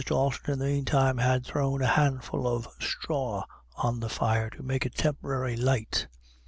[0.03, 3.43] Dalton, in the meantime, had thrown a handful of straw
[3.75, 6.07] on the fire to make a temporary light.